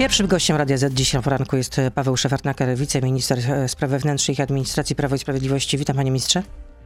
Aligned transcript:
Pierwszym 0.00 0.26
gościem 0.26 0.56
Radia 0.56 0.76
Z 0.76 0.94
dziś 0.94 1.12
na 1.12 1.22
poranku 1.22 1.56
jest 1.56 1.80
Paweł 1.94 2.16
Szefartnaker, 2.16 2.76
wiceminister 2.76 3.38
e, 3.38 3.68
spraw 3.68 3.90
wewnętrznych 3.90 4.38
i 4.38 4.42
administracji 4.42 4.96
Prawa 4.96 5.16
i 5.16 5.18
Sprawiedliwości. 5.18 5.78
Witam 5.78 5.96
panie 5.96 6.10
ministrze. 6.10 6.42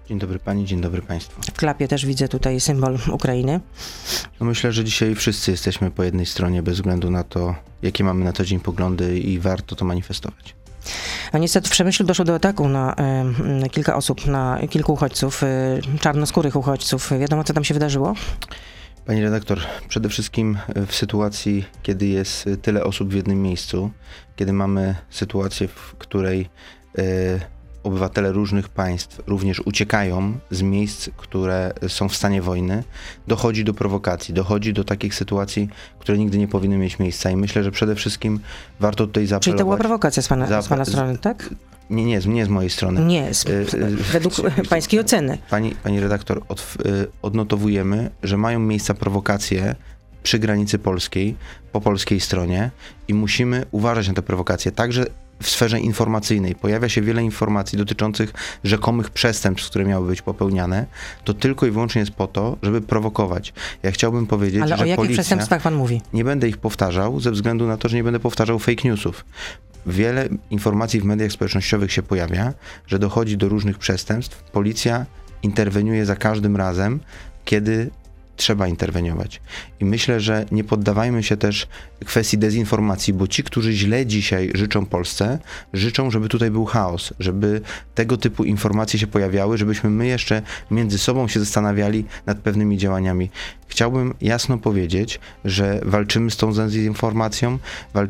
Dzień 0.08 0.18
dobry 0.18 0.38
pani, 0.38 0.64
dzień 0.64 0.80
dobry 0.80 1.02
państwu. 1.02 1.42
W 1.42 1.52
klapie 1.52 1.88
też 1.88 2.06
widzę 2.06 2.28
tutaj 2.28 2.60
symbol 2.60 2.98
Ukrainy. 3.12 3.60
No 4.40 4.46
myślę, 4.46 4.72
że 4.72 4.84
dzisiaj 4.84 5.14
wszyscy 5.14 5.50
jesteśmy 5.50 5.90
po 5.90 6.04
jednej 6.04 6.26
stronie, 6.26 6.62
bez 6.62 6.74
względu 6.74 7.10
na 7.10 7.24
to, 7.24 7.54
jakie 7.82 8.04
mamy 8.04 8.24
na 8.24 8.32
co 8.32 8.44
dzień 8.44 8.60
poglądy 8.60 9.18
i 9.18 9.38
warto 9.38 9.76
to 9.76 9.84
manifestować. 9.84 10.54
No 11.32 11.38
niestety 11.38 11.68
w 11.68 11.72
Przemyślu 11.72 12.06
doszło 12.06 12.24
do 12.24 12.34
ataku 12.34 12.68
na 12.68 12.96
y, 13.64 13.68
kilka 13.68 13.96
osób, 13.96 14.26
na 14.26 14.58
kilku 14.70 14.92
uchodźców, 14.92 15.42
y, 15.42 15.80
czarnoskórych 16.00 16.56
uchodźców. 16.56 17.10
Wiadomo, 17.20 17.44
co 17.44 17.54
tam 17.54 17.64
się 17.64 17.74
wydarzyło? 17.74 18.14
Pani 19.06 19.22
redaktor, 19.22 19.60
przede 19.88 20.08
wszystkim 20.08 20.58
w 20.86 20.94
sytuacji, 20.94 21.64
kiedy 21.82 22.06
jest 22.06 22.48
tyle 22.62 22.84
osób 22.84 23.08
w 23.08 23.14
jednym 23.14 23.42
miejscu, 23.42 23.90
kiedy 24.36 24.52
mamy 24.52 24.94
sytuację, 25.10 25.68
w 25.68 25.94
której 25.98 26.48
y, 26.98 27.02
obywatele 27.82 28.32
różnych 28.32 28.68
państw 28.68 29.20
również 29.26 29.60
uciekają 29.60 30.38
z 30.50 30.62
miejsc, 30.62 31.08
które 31.16 31.72
są 31.88 32.08
w 32.08 32.16
stanie 32.16 32.42
wojny, 32.42 32.84
dochodzi 33.26 33.64
do 33.64 33.74
prowokacji, 33.74 34.34
dochodzi 34.34 34.72
do 34.72 34.84
takich 34.84 35.14
sytuacji, 35.14 35.68
które 35.98 36.18
nigdy 36.18 36.38
nie 36.38 36.48
powinny 36.48 36.78
mieć 36.78 36.98
miejsca. 36.98 37.30
I 37.30 37.36
myślę, 37.36 37.64
że 37.64 37.70
przede 37.70 37.94
wszystkim 37.94 38.40
warto 38.80 39.06
tutaj 39.06 39.26
zaapelować... 39.26 39.44
Czyli 39.44 39.58
to 39.58 39.64
była 39.64 39.76
prowokacja 39.76 40.22
z 40.22 40.28
pana, 40.28 40.62
z 40.62 40.68
pana 40.68 40.84
strony, 40.84 41.18
tak? 41.18 41.54
Nie, 41.90 42.04
nie, 42.04 42.18
nie 42.26 42.44
z 42.44 42.48
mojej 42.48 42.70
strony. 42.70 43.04
Nie, 43.04 43.34
z, 43.34 43.44
według 44.12 44.34
pańskiej 44.70 45.00
oceny. 45.00 45.38
Pani, 45.50 45.74
pani 45.82 46.00
redaktor, 46.00 46.42
od, 46.48 46.74
odnotowujemy, 47.22 48.10
że 48.22 48.36
mają 48.36 48.60
miejsca 48.60 48.94
prowokacje 48.94 49.74
przy 50.22 50.38
granicy 50.38 50.78
polskiej, 50.78 51.36
po 51.72 51.80
polskiej 51.80 52.20
stronie 52.20 52.70
i 53.08 53.14
musimy 53.14 53.66
uważać 53.70 54.08
na 54.08 54.14
te 54.14 54.22
prowokacje. 54.22 54.72
Także 54.72 55.06
w 55.42 55.50
sferze 55.50 55.80
informacyjnej 55.80 56.54
pojawia 56.54 56.88
się 56.88 57.02
wiele 57.02 57.22
informacji 57.22 57.78
dotyczących 57.78 58.32
rzekomych 58.64 59.10
przestępstw, 59.10 59.70
które 59.70 59.84
miały 59.84 60.08
być 60.08 60.22
popełniane, 60.22 60.86
to 61.24 61.34
tylko 61.34 61.66
i 61.66 61.70
wyłącznie 61.70 62.00
jest 62.00 62.12
po 62.12 62.26
to, 62.26 62.56
żeby 62.62 62.80
prowokować. 62.80 63.52
Ja 63.82 63.90
chciałbym 63.90 64.26
powiedzieć, 64.26 64.62
Ale 64.62 64.76
że 64.76 64.82
o 64.82 64.86
jakich 64.86 64.96
policja, 64.96 65.14
przestępstwach 65.14 65.62
pan 65.62 65.74
mówi? 65.74 66.02
Nie 66.12 66.24
będę 66.24 66.48
ich 66.48 66.58
powtarzał, 66.58 67.20
ze 67.20 67.30
względu 67.30 67.66
na 67.66 67.76
to, 67.76 67.88
że 67.88 67.96
nie 67.96 68.04
będę 68.04 68.20
powtarzał 68.20 68.58
fake 68.58 68.88
newsów. 68.88 69.24
Wiele 69.86 70.28
informacji 70.50 71.00
w 71.00 71.04
mediach 71.04 71.32
społecznościowych 71.32 71.92
się 71.92 72.02
pojawia, 72.02 72.52
że 72.86 72.98
dochodzi 72.98 73.36
do 73.36 73.48
różnych 73.48 73.78
przestępstw. 73.78 74.42
Policja 74.42 75.06
interweniuje 75.42 76.06
za 76.06 76.16
każdym 76.16 76.56
razem, 76.56 77.00
kiedy 77.44 77.90
trzeba 78.36 78.68
interweniować. 78.68 79.40
I 79.80 79.84
myślę, 79.84 80.20
że 80.20 80.46
nie 80.50 80.64
poddawajmy 80.64 81.22
się 81.22 81.36
też 81.36 81.68
kwestii 82.04 82.38
dezinformacji, 82.38 83.12
bo 83.12 83.28
ci, 83.28 83.44
którzy 83.44 83.72
źle 83.72 84.06
dzisiaj 84.06 84.50
życzą 84.54 84.86
Polsce, 84.86 85.38
życzą, 85.72 86.10
żeby 86.10 86.28
tutaj 86.28 86.50
był 86.50 86.64
chaos, 86.64 87.14
żeby 87.20 87.60
tego 87.94 88.16
typu 88.16 88.44
informacje 88.44 88.98
się 88.98 89.06
pojawiały, 89.06 89.58
żebyśmy 89.58 89.90
my 89.90 90.06
jeszcze 90.06 90.42
między 90.70 90.98
sobą 90.98 91.28
się 91.28 91.40
zastanawiali 91.40 92.04
nad 92.26 92.38
pewnymi 92.38 92.78
działaniami. 92.78 93.30
Chciałbym 93.68 94.14
jasno 94.20 94.58
powiedzieć, 94.58 95.20
że 95.44 95.80
walczymy 95.84 96.30
z 96.30 96.36
tą 96.36 96.52
dezinformacją, 96.52 97.58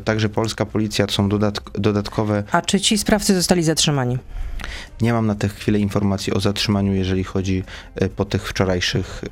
także 0.04 0.28
polska 0.28 0.66
policja 0.66 1.06
to 1.06 1.12
są 1.12 1.28
dodatk 1.28 1.78
dodatkowe. 1.78 2.42
A 2.52 2.62
czy 2.62 2.80
ci 2.80 2.98
sprawcy 2.98 3.34
zostali 3.34 3.62
zatrzymani? 3.62 4.18
Nie 5.00 5.12
mam 5.12 5.26
na 5.26 5.34
tę 5.34 5.48
chwilę 5.48 5.78
informacji 5.78 6.32
o 6.32 6.40
zatrzymaniu, 6.40 6.94
jeżeli 6.94 7.24
chodzi 7.24 7.64
po 8.16 8.24
tych 8.24 8.48
wczorajszych, 8.48 9.24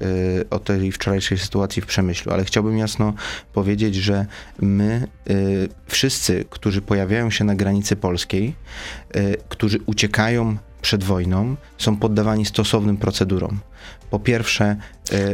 o 0.50 0.58
tej 0.58 0.92
wczorajszej 0.92 1.38
sytuacji 1.38 1.82
w 1.82 1.86
Przemyślu, 1.86 2.32
ale 2.32 2.44
chciałbym 2.44 2.78
jasno 2.78 3.14
powiedzieć, 3.52 3.94
że 3.94 4.26
my 4.60 5.08
wszyscy, 5.86 6.44
którzy 6.50 6.80
pojawiają 6.80 7.30
się 7.30 7.44
na 7.44 7.54
granicy 7.54 7.96
polskiej, 7.96 8.54
którzy 9.48 9.78
uciekają 9.86 10.56
przed 10.82 11.04
wojną, 11.04 11.56
są 11.78 11.96
poddawani 11.96 12.46
stosownym 12.46 12.96
procedurom. 12.96 13.58
Po 14.10 14.18
pierwsze. 14.18 14.76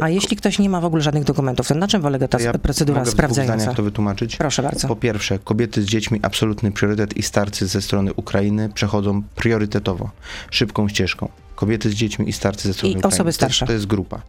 A 0.01 0.09
jeśli 0.09 0.37
ktoś 0.37 0.59
nie 0.59 0.69
ma 0.69 0.81
w 0.81 0.85
ogóle 0.85 1.01
żadnych 1.01 1.23
dokumentów, 1.23 1.67
to 1.67 1.75
na 1.75 1.87
czym 1.87 2.01
polega 2.01 2.27
ta 2.27 2.39
ja 2.39 2.53
procedura 2.53 2.99
mogę 2.99 3.11
sprawdzająca? 3.11 3.57
W 3.57 3.61
dwóch 3.63 3.75
to 3.75 3.83
wytłumaczyć? 3.83 4.35
Proszę 4.35 4.63
bardzo. 4.63 4.87
Po 4.87 4.95
pierwsze, 4.95 5.39
kobiety 5.39 5.81
z 5.81 5.85
dziećmi 5.85 6.19
absolutny 6.21 6.71
priorytet 6.71 7.17
i 7.17 7.23
starcy 7.23 7.67
ze 7.67 7.81
strony 7.81 8.13
Ukrainy 8.13 8.69
przechodzą 8.73 9.23
priorytetowo, 9.35 10.09
szybką 10.51 10.87
ścieżką. 10.87 11.29
Kobiety 11.59 11.89
z 11.89 11.93
dziećmi 11.93 12.29
i 12.29 12.33
starcy 12.33 12.67
ze 12.67 12.73
strony 12.73 12.93
I 12.95 13.01
osoby 13.03 13.33
starsze. 13.33 13.65
To 13.65 13.73
jest 13.73 13.85
grupa. 13.85 14.21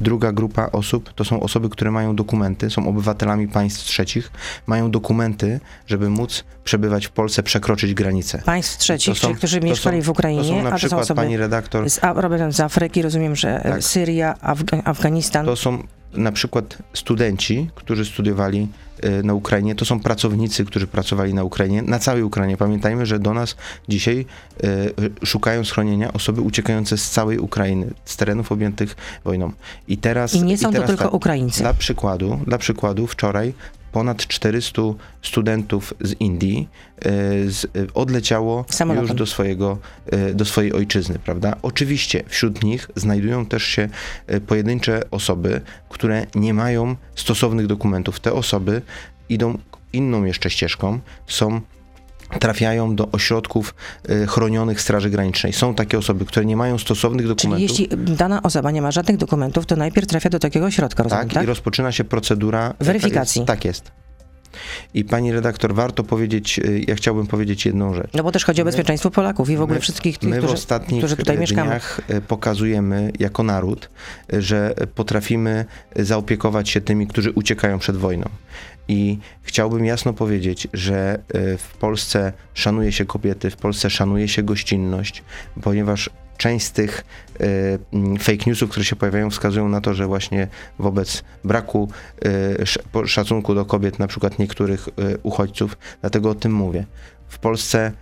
Druga 0.00 0.32
grupa 0.32 0.68
osób 0.72 1.12
to 1.14 1.24
są 1.24 1.40
osoby, 1.40 1.68
które 1.68 1.90
mają 1.90 2.16
dokumenty, 2.16 2.70
są 2.70 2.88
obywatelami 2.88 3.48
państw 3.48 3.84
trzecich, 3.84 4.30
mają 4.66 4.90
dokumenty, 4.90 5.60
żeby 5.86 6.10
móc 6.10 6.44
przebywać 6.64 7.06
w 7.06 7.10
Polsce, 7.10 7.42
przekroczyć 7.42 7.94
granicę. 7.94 8.42
Państw 8.44 8.78
trzecich, 8.78 9.18
są- 9.18 9.26
czyli 9.26 9.34
którzy 9.38 9.60
mieszkali 9.60 9.98
są- 9.98 10.02
w 10.06 10.08
Ukrainie, 10.08 10.42
To 10.42 10.48
są 10.48 10.54
na 10.56 10.60
a 10.60 10.62
to 10.64 10.70
są 10.70 10.76
przykład, 10.76 11.00
osoby 11.02 11.20
pani 11.20 11.36
redaktor, 11.36 11.90
z, 11.90 12.04
a, 12.04 12.12
robią 12.12 12.52
z 12.52 12.60
Afryki, 12.60 13.02
rozumiem, 13.02 13.36
że 13.36 13.60
Tak. 13.62 13.82
Syria, 13.84 14.34
Afga 14.40 14.82
Afganistan. 14.84 15.46
To 15.46 15.56
są 15.56 15.82
na 16.14 16.32
przykład 16.32 16.78
studenci, 16.94 17.70
którzy 17.74 18.04
studiowali 18.04 18.68
y, 19.04 19.22
na 19.22 19.34
Ukrainie, 19.34 19.74
to 19.74 19.84
są 19.84 20.00
pracownicy, 20.00 20.64
którzy 20.64 20.86
pracowali 20.86 21.34
na 21.34 21.44
Ukrainie, 21.44 21.82
na 21.82 21.98
całej 21.98 22.22
Ukrainie. 22.22 22.56
Pamiętajmy, 22.56 23.06
że 23.06 23.18
do 23.18 23.34
nas 23.34 23.56
dzisiaj 23.88 24.26
y, 24.64 25.26
szukają 25.26 25.64
schronienia 25.64 26.12
osoby 26.12 26.40
uciekające 26.40 26.98
z 26.98 27.10
całej 27.10 27.38
Ukrainy, 27.38 27.90
z 28.04 28.16
terenów 28.16 28.52
objętych 28.52 28.96
wojną. 29.24 29.52
I 29.88 29.98
teraz 29.98 30.34
I 30.34 30.42
nie 30.42 30.58
są 30.58 30.68
to 30.68 30.72
teraz 30.72 30.88
tylko 30.88 31.04
tak, 31.04 31.14
Ukraińcy. 31.14 31.60
Dla 31.60 31.74
przykładu, 31.74 32.38
dla 32.46 32.58
przykładu 32.58 33.06
wczoraj 33.06 33.52
ponad 33.92 34.26
400 34.26 34.82
studentów 35.22 35.94
z 36.00 36.20
Indii 36.20 36.68
y, 36.98 37.50
z, 37.50 37.64
y, 37.64 37.68
odleciało 37.94 38.64
Samolotem. 38.68 39.08
już 39.08 39.18
do, 39.18 39.26
swojego, 39.26 39.78
y, 40.30 40.34
do 40.34 40.44
swojej 40.44 40.72
ojczyzny, 40.72 41.18
prawda? 41.18 41.56
Oczywiście 41.62 42.22
wśród 42.26 42.62
nich 42.62 42.90
znajdują 42.96 43.46
też 43.46 43.64
się 43.64 43.88
pojedyncze 44.46 45.02
osoby, 45.10 45.60
które 45.88 46.26
nie 46.34 46.54
mają 46.54 46.96
stosownych 47.14 47.66
dokumentów. 47.66 48.20
Te 48.20 48.32
osoby 48.32 48.82
idą 49.28 49.58
inną 49.92 50.24
jeszcze 50.24 50.50
ścieżką, 50.50 51.00
są 51.26 51.60
trafiają 52.38 52.96
do 52.96 53.08
ośrodków 53.12 53.74
y, 54.10 54.26
chronionych 54.26 54.80
Straży 54.80 55.10
Granicznej. 55.10 55.52
Są 55.52 55.74
takie 55.74 55.98
osoby, 55.98 56.24
które 56.24 56.46
nie 56.46 56.56
mają 56.56 56.78
stosownych 56.78 57.26
Czyli 57.26 57.28
dokumentów. 57.28 57.68
jeśli 57.78 57.88
dana 58.14 58.42
osoba 58.42 58.70
nie 58.70 58.82
ma 58.82 58.90
żadnych 58.90 59.16
dokumentów, 59.16 59.66
to 59.66 59.76
najpierw 59.76 60.06
trafia 60.06 60.30
do 60.30 60.38
takiego 60.38 60.66
ośrodka, 60.66 61.02
rozumiem, 61.02 61.24
Tak, 61.26 61.34
tak? 61.34 61.42
i 61.44 61.46
rozpoczyna 61.46 61.92
się 61.92 62.04
procedura 62.04 62.62
jaka 62.62 62.84
Weryfikacji. 62.84 63.44
Tak 63.44 63.64
jest. 63.64 63.92
I 64.94 65.04
pani 65.04 65.32
redaktor, 65.32 65.74
warto 65.74 66.04
powiedzieć, 66.04 66.58
y, 66.58 66.84
ja 66.88 66.94
chciałbym 66.94 67.26
powiedzieć 67.26 67.66
jedną 67.66 67.94
rzecz. 67.94 68.10
No 68.14 68.22
bo 68.22 68.32
też 68.32 68.44
chodzi 68.44 68.62
o 68.62 68.64
bezpieczeństwo 68.64 69.10
Polaków 69.10 69.50
i 69.50 69.56
w 69.56 69.62
ogóle 69.62 69.76
My- 69.76 69.80
wszystkich 69.80 70.18
tych, 70.18 70.28
My 70.30 70.36
w 70.36 70.38
którzy, 70.38 70.54
ostatnich 70.54 71.00
którzy 71.00 71.16
tutaj 71.16 71.38
mieszkamy. 71.38 71.70
dniach 71.70 72.00
y, 72.10 72.20
pokazujemy 72.20 73.12
jako 73.18 73.42
naród, 73.42 73.90
y, 74.34 74.42
że 74.42 74.74
potrafimy 74.94 75.64
zaopiekować 75.96 76.68
się 76.68 76.80
tymi, 76.80 77.06
którzy 77.06 77.32
uciekają 77.32 77.78
przed 77.78 77.96
wojną. 77.96 78.28
I 78.90 79.18
chciałbym 79.42 79.84
jasno 79.84 80.12
powiedzieć, 80.12 80.68
że 80.72 81.18
y, 81.34 81.58
w 81.58 81.76
Polsce 81.76 82.32
szanuje 82.54 82.92
się 82.92 83.04
kobiety, 83.06 83.50
w 83.50 83.56
Polsce 83.56 83.90
szanuje 83.90 84.28
się 84.28 84.42
gościnność, 84.42 85.22
ponieważ 85.62 86.10
część 86.36 86.66
z 86.66 86.72
tych 86.72 87.04
mm, 87.92 88.16
fake 88.16 88.44
newsów, 88.46 88.70
które 88.70 88.84
się 88.84 88.96
pojawiają, 88.96 89.30
wskazują 89.30 89.68
na 89.68 89.80
to, 89.80 89.94
że 89.94 90.06
właśnie 90.06 90.48
wobec 90.78 91.22
braku 91.44 91.88
po- 92.92 93.06
szacunku 93.06 93.54
do 93.54 93.64
kobiet, 93.64 93.98
na 93.98 94.06
przykład 94.06 94.38
niektórych 94.38 94.88
uchodźców, 95.22 95.78
dlatego 96.00 96.30
o 96.30 96.34
tym 96.34 96.52
mówię. 96.52 96.86
W 97.28 97.38
Polsce 97.38 97.92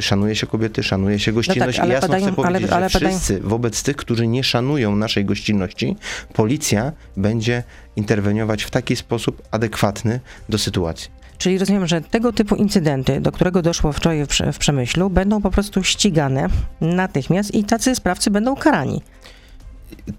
szanuje 0.00 0.36
się 0.36 0.46
kobiety, 0.46 0.82
szanuje 0.82 1.18
się 1.18 1.32
gościnność 1.32 1.78
No 1.78 1.82
ale 1.84 1.92
i 1.92 1.94
jasno 1.94 2.08
padają- 2.08 2.26
chcę 2.26 2.34
powiedzieć, 2.36 2.62
ale- 2.70 2.76
ale 2.76 2.88
że 2.88 2.98
padają- 2.98 3.16
wszyscy 3.18 3.40
wobec 3.40 3.82
tych, 3.82 3.96
którzy 3.96 4.26
nie 4.26 4.44
szanują 4.44 4.96
naszej 4.96 5.24
gościnności, 5.24 5.96
policja 6.32 6.92
będzie 7.16 7.62
interweniować 7.96 8.62
w 8.62 8.70
taki 8.70 8.96
sposób 8.96 9.42
adekwatny 9.50 10.20
do 10.48 10.58
sytuacji. 10.58 11.10
Czyli 11.38 11.58
rozumiem, 11.58 11.86
że 11.86 12.00
tego 12.00 12.32
typu 12.32 12.54
incydenty, 12.54 13.20
do 13.20 13.32
którego 13.32 13.62
doszło 13.62 13.92
wczoraj 13.92 14.26
w, 14.26 14.28
w 14.52 14.58
Przemyślu, 14.58 15.10
będą 15.10 15.42
po 15.42 15.50
prostu 15.50 15.82
ścigane 15.84 16.46
natychmiast 16.80 17.54
i 17.54 17.64
tacy 17.64 17.94
sprawcy 17.94 18.30
będą 18.30 18.56
karani. 18.56 19.02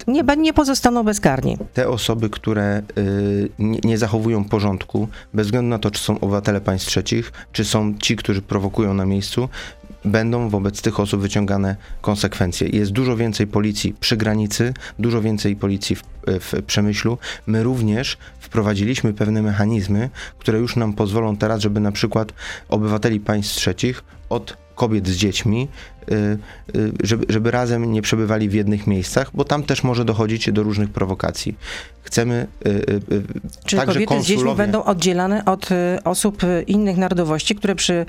Nie, 0.06 0.22
nie 0.22 0.52
pozostaną 0.52 1.02
bezkarni. 1.02 1.58
te 1.74 1.88
osoby, 1.88 2.30
które 2.30 2.82
y, 2.98 3.48
nie, 3.58 3.78
nie 3.84 3.98
zachowują 3.98 4.44
porządku, 4.44 5.08
bez 5.34 5.46
względu 5.46 5.68
na 5.68 5.78
to, 5.78 5.90
czy 5.90 6.02
są 6.02 6.20
obywatele 6.20 6.60
państw 6.60 6.88
trzecich, 6.88 7.32
czy 7.52 7.64
są 7.64 7.94
ci, 7.98 8.16
którzy 8.16 8.42
prowokują 8.42 8.94
na 8.94 9.06
miejscu, 9.06 9.48
będą 10.04 10.48
wobec 10.48 10.82
tych 10.82 11.00
osób 11.00 11.20
wyciągane 11.20 11.76
konsekwencje. 12.00 12.68
Jest 12.68 12.92
dużo 12.92 13.16
więcej 13.16 13.46
policji 13.46 13.94
przy 14.00 14.16
granicy, 14.16 14.74
dużo 14.98 15.22
więcej 15.22 15.56
policji 15.56 15.96
w, 15.96 16.02
w 16.26 16.62
Przemyślu. 16.66 17.18
My 17.46 17.62
również 17.62 18.18
wprowadziliśmy 18.40 19.12
pewne 19.12 19.42
mechanizmy, 19.42 20.10
które 20.38 20.58
już 20.58 20.76
nam 20.76 20.92
pozwolą 20.92 21.36
teraz, 21.36 21.60
żeby 21.60 21.80
na 21.80 21.92
przykład 21.92 22.32
obywateli 22.68 23.20
państw 23.20 23.54
trzecich 23.56 24.04
od 24.28 24.56
kobiet 24.74 25.08
z 25.08 25.16
dziećmi 25.16 25.68
żeby, 27.02 27.26
żeby 27.28 27.50
razem 27.50 27.92
nie 27.92 28.02
przebywali 28.02 28.48
w 28.48 28.54
jednych 28.54 28.86
miejscach, 28.86 29.30
bo 29.34 29.44
tam 29.44 29.62
też 29.62 29.84
może 29.84 30.04
dochodzić 30.04 30.52
do 30.52 30.62
różnych 30.62 30.90
prowokacji. 30.90 31.56
Chcemy 32.02 32.46
y, 32.66 32.70
y, 32.70 32.74
y, 33.14 33.22
Czy 33.64 33.76
także 33.76 33.94
kobiety 33.94 34.22
z 34.22 34.26
dziećmi 34.26 34.54
będą 34.54 34.84
oddzielane 34.84 35.44
od 35.44 35.70
y, 35.70 35.74
osób 36.04 36.44
y, 36.44 36.62
innych 36.66 36.96
narodowości, 36.96 37.54
które 37.54 37.74
przy 37.74 38.06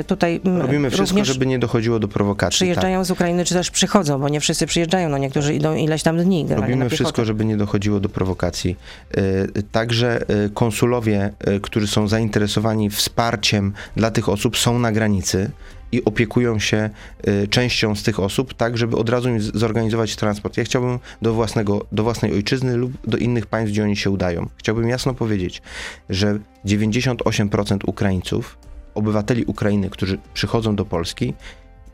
y, 0.00 0.04
tutaj 0.04 0.40
m, 0.44 0.60
Robimy 0.62 0.90
wszystko, 0.90 1.24
żeby 1.24 1.46
nie 1.46 1.58
dochodziło 1.58 1.98
do 1.98 2.08
prowokacji. 2.08 2.58
tak. 2.58 2.58
przyjeżdżają 2.58 3.04
z 3.04 3.10
Ukrainy, 3.10 3.44
czy 3.44 3.54
też 3.54 3.70
przychodzą, 3.70 4.18
bo 4.18 4.28
nie 4.28 4.40
wszyscy 4.40 4.66
przyjeżdżają, 4.66 5.08
no 5.08 5.18
niektórzy 5.18 5.54
idą 5.54 5.74
ileś 5.74 6.02
tam 6.02 6.16
dni. 6.18 6.46
Robimy 6.50 6.90
wszystko, 6.90 7.24
żeby 7.24 7.44
nie 7.44 7.56
dochodziło 7.56 8.00
do 8.00 8.08
prowokacji. 8.08 8.76
Y, 9.18 9.62
Także 9.72 10.22
y, 10.46 10.50
konsulowie, 10.50 11.30
y, 11.48 11.60
którzy 11.60 11.86
są 11.86 12.08
zainteresowani 12.08 12.90
wsparciem 12.90 13.72
dla 13.96 14.10
tych 14.10 14.28
osób, 14.28 14.56
są 14.56 14.78
na 14.78 14.92
granicy 14.92 15.50
i 15.92 16.04
opiekują 16.04 16.58
się 16.58 16.90
y, 17.28 17.48
częścią 17.48 17.94
z 17.94 18.02
tych 18.02 18.20
osób, 18.20 18.54
tak 18.54 18.78
żeby 18.78 18.96
od 18.96 19.08
razu 19.08 19.28
im 19.28 19.40
zorganizować 19.40 20.16
transport. 20.16 20.56
Ja 20.56 20.64
chciałbym 20.64 20.98
do, 21.22 21.34
własnego, 21.34 21.86
do 21.92 22.02
własnej 22.02 22.32
ojczyzny 22.32 22.76
lub 22.76 22.92
do 23.06 23.18
innych 23.18 23.46
państw, 23.46 23.72
gdzie 23.72 23.82
oni 23.82 23.96
się 23.96 24.10
udają. 24.10 24.48
Chciałbym 24.56 24.88
jasno 24.88 25.14
powiedzieć, 25.14 25.62
że 26.08 26.38
98% 26.64 27.78
Ukraińców, 27.86 28.58
obywateli 28.94 29.44
Ukrainy, 29.44 29.90
którzy 29.90 30.18
przychodzą 30.34 30.76
do 30.76 30.84
Polski, 30.84 31.34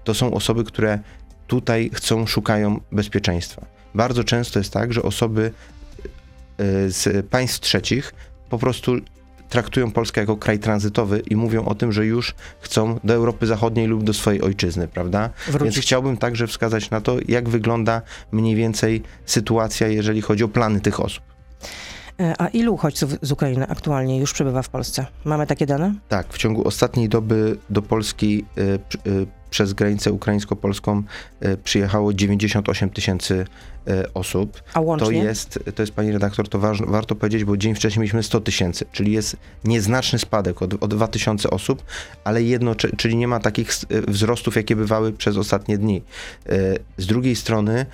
to 0.04 0.14
są 0.14 0.34
osoby, 0.34 0.64
które 0.64 0.98
tutaj 1.46 1.90
chcą, 1.94 2.26
szukają 2.26 2.80
bezpieczeństwa. 2.92 3.66
Bardzo 3.94 4.24
często 4.24 4.58
jest 4.58 4.72
tak, 4.72 4.92
że 4.92 5.02
osoby 5.02 5.52
y, 6.60 6.90
z 6.90 7.26
państw 7.26 7.60
trzecich 7.60 8.14
po 8.50 8.58
prostu 8.58 8.96
traktują 9.52 9.90
Polskę 9.90 10.20
jako 10.20 10.36
kraj 10.36 10.58
tranzytowy 10.58 11.22
i 11.30 11.36
mówią 11.36 11.64
o 11.64 11.74
tym, 11.74 11.92
że 11.92 12.06
już 12.06 12.34
chcą 12.60 13.00
do 13.04 13.14
Europy 13.14 13.46
Zachodniej 13.46 13.86
lub 13.86 14.02
do 14.04 14.12
swojej 14.12 14.42
ojczyzny, 14.42 14.88
prawda? 14.88 15.30
Wrócić. 15.46 15.62
Więc 15.74 15.76
chciałbym 15.86 16.16
także 16.16 16.46
wskazać 16.46 16.90
na 16.90 17.00
to, 17.00 17.16
jak 17.28 17.48
wygląda 17.48 18.02
mniej 18.32 18.56
więcej 18.56 19.02
sytuacja, 19.26 19.88
jeżeli 19.88 20.22
chodzi 20.22 20.44
o 20.44 20.48
plany 20.48 20.80
tych 20.80 21.00
osób. 21.00 21.24
Y, 22.20 22.32
A 22.38 22.48
ilu 22.48 22.74
uchodźców 22.74 23.10
z 23.22 23.32
Ukrainy 23.32 23.66
aktualnie 23.68 24.18
już 24.18 24.32
przebywa 24.32 24.62
w 24.62 24.68
Polsce? 24.68 25.06
Mamy 25.24 25.46
takie 25.46 25.66
dane? 25.66 25.94
Tak, 26.08 26.26
w 26.32 26.38
ciągu 26.38 26.68
ostatniej 26.68 27.08
doby 27.08 27.58
do 27.70 27.82
Polski 27.82 28.44
y, 28.58 28.78
przy- 28.88 28.98
y, 29.10 29.26
przez 29.52 29.72
granicę 29.72 30.12
ukraińsko-polską 30.12 31.02
y, 31.44 31.56
przyjechało 31.64 32.12
98 32.14 32.90
tysięcy 32.90 33.44
y, 33.88 34.12
osób. 34.12 34.62
A 34.74 34.80
łącznie? 34.80 35.06
To 35.06 35.12
jest, 35.12 35.58
to 35.74 35.82
jest 35.82 35.92
pani 35.92 36.12
redaktor, 36.12 36.48
to 36.48 36.58
waż, 36.58 36.82
warto 36.82 37.14
powiedzieć, 37.14 37.44
bo 37.44 37.56
dzień 37.56 37.74
wcześniej 37.74 38.00
mieliśmy 38.00 38.22
100 38.22 38.40
tysięcy, 38.40 38.84
czyli 38.92 39.12
jest 39.12 39.36
nieznaczny 39.64 40.18
spadek 40.18 40.62
o, 40.62 40.66
o 40.80 40.88
2 40.88 41.08
tysiące 41.08 41.50
osób, 41.50 41.82
ale 42.24 42.42
jedno, 42.42 42.74
czy- 42.74 42.96
czyli 42.96 43.16
nie 43.16 43.28
ma 43.28 43.40
takich 43.40 43.68
s- 43.70 43.86
wzrostów, 44.08 44.56
jakie 44.56 44.76
bywały 44.76 45.12
przez 45.12 45.36
ostatnie 45.36 45.78
dni. 45.78 46.02
Z 46.96 47.06
drugiej 47.06 47.36
strony 47.36 47.86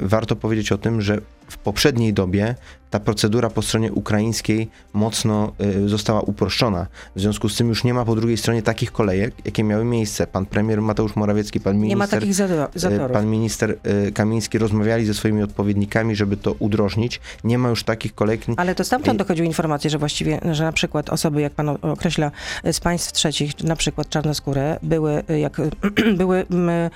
warto 0.00 0.36
powiedzieć 0.36 0.72
o 0.72 0.78
tym, 0.78 1.00
że 1.00 1.18
w 1.48 1.58
poprzedniej 1.58 2.12
dobie 2.12 2.54
ta 2.94 3.00
procedura 3.00 3.50
po 3.50 3.62
stronie 3.62 3.92
ukraińskiej 3.92 4.68
mocno 4.92 5.52
y, 5.84 5.88
została 5.88 6.20
uproszczona. 6.20 6.86
W 7.16 7.20
związku 7.20 7.48
z 7.48 7.56
tym 7.56 7.68
już 7.68 7.84
nie 7.84 7.94
ma 7.94 8.04
po 8.04 8.14
drugiej 8.14 8.36
stronie 8.36 8.62
takich 8.62 8.92
kolejek, 8.92 9.34
jakie 9.44 9.64
miały 9.64 9.84
miejsce. 9.84 10.26
Pan 10.26 10.46
premier 10.46 10.82
Mateusz 10.82 11.16
Morawiecki, 11.16 11.60
pan 11.60 11.76
minister... 11.76 11.88
Nie 11.88 11.96
ma 11.96 12.06
takich 12.08 12.30
Y, 12.76 12.78
zatorów. 12.78 13.12
Pan 13.12 13.26
minister 13.26 13.76
y, 14.06 14.12
Kamiński 14.12 14.58
rozmawiali 14.58 15.06
ze 15.06 15.14
swoimi 15.14 15.42
odpowiednikami, 15.42 16.16
żeby 16.16 16.36
to 16.36 16.52
udrożnić. 16.52 17.20
Nie 17.44 17.58
ma 17.58 17.68
już 17.68 17.84
takich 17.84 18.14
kolejek. 18.14 18.40
Ale 18.56 18.74
to 18.74 18.84
stamtąd 18.84 19.18
dochodziły 19.18 19.46
informacje, 19.46 19.90
że 19.90 19.98
właściwie, 19.98 20.40
że 20.52 20.64
na 20.64 20.72
przykład 20.72 21.10
osoby, 21.10 21.40
jak 21.40 21.52
pan 21.52 21.68
określa, 21.68 22.30
z 22.72 22.80
państw 22.80 23.12
trzecich, 23.12 23.64
na 23.64 23.76
przykład 23.76 24.08
czarnoskóre, 24.08 24.78
były, 24.82 25.22
jak, 25.40 25.60
były 26.20 26.46
mm, 26.50 26.90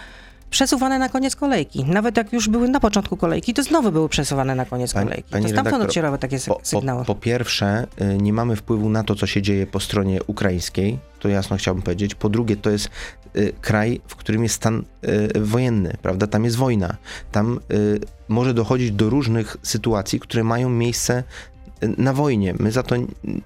przesuwane 0.50 0.98
na 0.98 1.08
koniec 1.08 1.36
kolejki. 1.36 1.84
Nawet 1.84 2.16
jak 2.16 2.32
już 2.32 2.48
były 2.48 2.68
na 2.68 2.80
początku 2.80 3.16
kolejki, 3.16 3.54
to 3.54 3.62
znowu 3.62 3.92
były 3.92 4.08
przesuwane 4.08 4.54
na 4.54 4.64
koniec 4.64 4.92
Pani- 4.92 5.06
kolejki. 5.08 5.30
pani 5.30 5.44
to 5.44 5.48
stamtąd 5.48 5.66
redaktor, 5.66 5.86
docierały 5.88 6.18
takie 6.18 6.38
Po, 6.38 6.54
po, 6.54 6.60
sygnały. 6.62 7.04
po 7.04 7.14
pierwsze, 7.14 7.86
y, 8.00 8.18
nie 8.22 8.32
mamy 8.32 8.56
wpływu 8.56 8.88
na 8.90 9.04
to, 9.04 9.14
co 9.14 9.26
się 9.26 9.42
dzieje 9.42 9.66
po 9.66 9.80
stronie 9.80 10.20
ukraińskiej. 10.26 10.98
To 11.20 11.28
jasno 11.28 11.56
chciałbym 11.56 11.82
powiedzieć. 11.82 12.14
Po 12.14 12.28
drugie, 12.28 12.56
to 12.56 12.70
jest 12.70 12.88
y, 13.36 13.52
kraj, 13.60 14.00
w 14.06 14.16
którym 14.16 14.42
jest 14.42 14.54
stan 14.54 14.84
y, 15.36 15.40
wojenny, 15.40 15.96
prawda? 16.02 16.26
Tam 16.26 16.44
jest 16.44 16.56
wojna. 16.56 16.96
Tam 17.32 17.60
y, 17.72 18.00
może 18.28 18.54
dochodzić 18.54 18.90
do 18.92 19.10
różnych 19.10 19.56
sytuacji, 19.62 20.20
które 20.20 20.44
mają 20.44 20.68
miejsce 20.70 21.22
na 21.82 22.12
wojnie. 22.12 22.54
My 22.58 22.72
za 22.72 22.82
to 22.82 22.96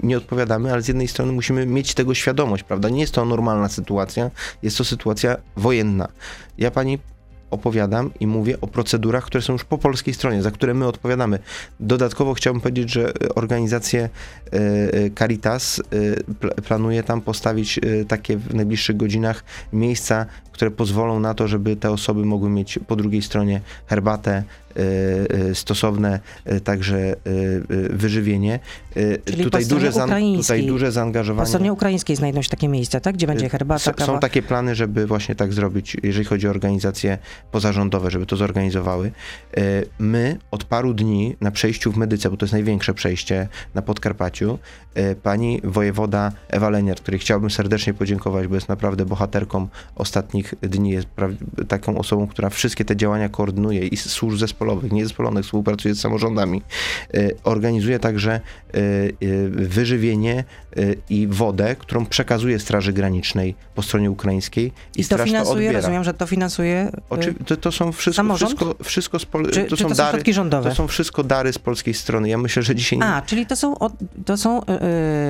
nie 0.03 0.17
odpowiadamy, 0.17 0.73
ale 0.73 0.83
z 0.83 0.89
jednej 0.89 1.09
strony 1.09 1.33
musimy 1.33 1.67
mieć 1.67 1.95
tego 1.95 2.15
świadomość, 2.15 2.63
prawda? 2.63 2.89
Nie 2.89 3.01
jest 3.01 3.15
to 3.15 3.25
normalna 3.25 3.69
sytuacja, 3.69 4.31
jest 4.63 4.79
to 4.79 4.85
sytuacja 4.85 5.37
wojenna. 5.57 6.09
Ja 6.59 6.71
pani 6.71 6.99
opowiadam 7.53 8.11
i 8.21 8.27
mówię 8.27 8.61
o 8.61 8.67
procedurach, 8.67 9.25
które 9.25 9.43
są 9.43 9.53
już 9.53 9.65
po 9.65 9.79
polskiej 9.79 10.15
stronie, 10.15 10.43
za 10.43 10.51
które 10.51 10.75
my 10.75 10.87
odpowiadamy. 10.87 11.39
Dodatkowo 11.81 12.35
chciałbym 12.35 12.61
powiedzieć, 12.61 12.91
że 12.93 13.09
e, 13.09 13.35
organizację 13.35 14.09
e, 14.53 14.57
e, 14.59 15.11
Caritas 15.11 15.83
pl- 16.41 16.55
planuje 16.67 17.03
tam 17.03 17.21
postawić 17.21 17.81
takie 18.09 18.37
w 18.37 18.55
najbliższych 18.55 18.97
godzinach 18.97 19.45
miejsca, 19.73 20.27
które 20.53 20.71
pozwolą 20.71 21.21
na 21.21 21.35
to, 21.35 21.49
żeby 21.49 21.77
te 21.77 21.91
osoby 21.91 22.25
mogły 22.25 22.51
mieć 22.51 22.79
po 22.87 22.97
drugiej 22.97 23.23
stronie 23.23 23.61
herbatę, 23.87 24.43
stosowne 25.55 26.21
także 26.65 27.15
wyżywienie. 27.91 28.59
Czyli 29.25 29.45
tutaj, 29.45 29.63
po 29.65 29.69
duże, 29.69 29.93
tutaj 30.37 30.67
duże 30.67 30.87
Po 30.87 30.93
zaangażowanie. 30.93 31.49
stronie 31.49 31.73
ukraińskiej 31.73 32.17
znajdą 32.17 32.43
się 32.43 32.49
takie 32.49 32.69
miejsca, 32.69 33.01
tak? 33.01 33.15
Gdzie 33.15 33.27
będzie 33.27 33.49
herbata, 33.49 33.91
S- 33.91 33.97
kawa. 33.97 34.13
Są 34.13 34.19
takie 34.21 34.43
plany, 34.43 34.75
żeby 34.75 35.07
właśnie 35.07 35.35
tak 35.35 35.53
zrobić, 35.53 35.97
jeżeli 36.03 36.25
chodzi 36.25 36.47
o 36.47 36.51
organizacje 36.51 37.19
pozarządowe, 37.51 38.11
żeby 38.11 38.27
to 38.27 38.37
zorganizowały. 38.37 39.13
E, 39.57 39.61
My 39.99 40.39
od 40.51 40.65
paru 40.65 40.95
dni 40.95 41.37
na 41.41 41.51
przejściu 41.51 41.93
w 41.93 41.97
Medyce, 41.97 42.31
bo 42.31 42.37
to 42.37 42.45
jest 42.47 42.53
największe 42.53 42.95
przejście 42.95 43.49
na 43.75 43.83
Podkarpaciu, 43.83 44.59
e, 44.95 45.15
pani 45.15 45.61
wojewoda 45.65 46.33
Ewa 46.49 46.71
Leniart, 46.71 47.01
której 47.01 47.21
chciałbym 47.21 47.51
serdecznie 47.51 47.95
podziękować, 47.95 48.47
bo 48.47 48.55
jest 48.55 48.69
naprawdę 48.69 49.05
bohaterką 49.05 49.69
ostatnich 49.95 50.55
dni, 50.63 50.91
jest 50.91 51.09
taką 51.69 51.99
osobą, 51.99 52.27
która 52.27 52.51
wszystkie 52.51 52.85
te 52.85 52.97
działania 52.97 53.29
koordynuje 53.29 53.87
i 53.87 53.97
służb 53.97 54.39
zespolowych, 54.39 54.93
niezespolonych, 54.93 55.45
współpracuje 55.45 55.95
z 55.95 56.01
samorządami. 56.01 56.63
E, 57.15 57.31
Organizuje 57.45 57.99
także 57.99 58.41
wyżywienie 59.51 60.45
i 61.11 61.27
wodę, 61.31 61.77
którą 61.79 62.07
przekazuje 62.07 62.59
Straży 62.59 62.93
Granicznej 62.93 63.55
po 63.75 63.83
stronie 63.83 64.11
ukraińskiej 64.11 64.73
i, 64.97 65.01
I 65.01 65.05
to 65.05 65.19
finansuje, 65.19 65.53
odbiera. 65.55 65.73
rozumiem, 65.73 66.05
że 66.05 66.15
to 66.15 66.27
finansuje 66.27 66.91
y, 66.95 67.01
Oczy, 67.11 67.32
to, 67.47 67.57
to 67.57 67.73
są 67.73 67.93
wszystko, 67.93 68.17
Samorząd? 68.17 68.55
wszystko, 68.85 69.19
Pol- 69.31 69.51
czy, 69.51 69.65
to 69.65 69.77
czy 69.77 69.83
są 69.83 69.89
to 69.89 69.95
są 69.95 70.05
dary, 70.05 70.13
środki 70.13 70.33
rządowe? 70.33 70.71
to 70.71 70.77
są 70.77 70.89
wszystko 70.89 71.25
dary 71.25 71.53
z 71.53 71.59
polskiej 71.59 71.95
strony. 71.95 72.29
Ja 72.29 72.39
myślę, 72.39 72.63
że 72.63 72.75
dzisiaj 72.75 72.99
A, 73.03 73.23
czyli 73.23 73.47
to 73.47 73.57
są, 73.57 73.75
to 74.25 74.37
są 74.37 74.63
y, 74.63 74.65